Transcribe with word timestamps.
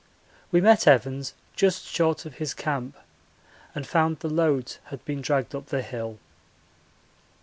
We 0.51 0.61
met 0.61 0.87
Evans 0.87 1.35
just 1.55 1.85
short 1.85 2.25
of 2.25 2.37
his 2.37 2.55
camp 2.55 2.97
and 3.75 3.85
found 3.85 4.17
the 4.17 4.29
loads 4.31 4.79
had 4.85 5.05
been 5.05 5.21
dragged 5.21 5.53
up 5.53 5.67
the 5.67 5.83
hill. 5.83 6.17